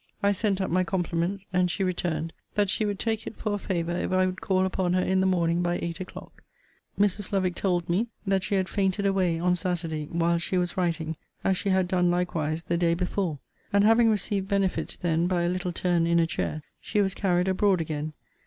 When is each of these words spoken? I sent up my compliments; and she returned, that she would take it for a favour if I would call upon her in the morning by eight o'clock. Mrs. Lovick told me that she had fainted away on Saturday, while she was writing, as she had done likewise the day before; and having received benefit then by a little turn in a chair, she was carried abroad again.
I 0.23 0.31
sent 0.31 0.59
up 0.61 0.71
my 0.71 0.83
compliments; 0.83 1.45
and 1.53 1.69
she 1.69 1.83
returned, 1.83 2.33
that 2.55 2.71
she 2.71 2.85
would 2.85 2.97
take 2.97 3.27
it 3.27 3.37
for 3.37 3.53
a 3.53 3.59
favour 3.59 3.91
if 3.95 4.11
I 4.11 4.25
would 4.25 4.41
call 4.41 4.65
upon 4.65 4.93
her 4.93 5.01
in 5.03 5.19
the 5.19 5.27
morning 5.27 5.61
by 5.61 5.77
eight 5.79 5.99
o'clock. 5.99 6.41
Mrs. 6.99 7.31
Lovick 7.31 7.53
told 7.53 7.87
me 7.87 8.07
that 8.25 8.41
she 8.43 8.55
had 8.55 8.67
fainted 8.67 9.05
away 9.05 9.37
on 9.37 9.55
Saturday, 9.55 10.07
while 10.07 10.39
she 10.39 10.57
was 10.57 10.75
writing, 10.75 11.17
as 11.43 11.55
she 11.55 11.69
had 11.69 11.87
done 11.87 12.09
likewise 12.09 12.63
the 12.63 12.77
day 12.77 12.95
before; 12.95 13.37
and 13.71 13.83
having 13.83 14.09
received 14.09 14.47
benefit 14.47 14.97
then 15.03 15.27
by 15.27 15.43
a 15.43 15.49
little 15.49 15.71
turn 15.71 16.07
in 16.07 16.19
a 16.19 16.25
chair, 16.25 16.63
she 16.79 16.99
was 16.99 17.13
carried 17.13 17.47
abroad 17.47 17.79
again. 17.79 18.13